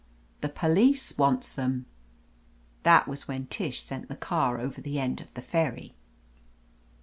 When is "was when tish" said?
3.07-3.83